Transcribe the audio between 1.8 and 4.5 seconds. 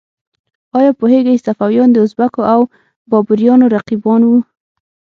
د ازبکو او بابریانو رقیبان وو؟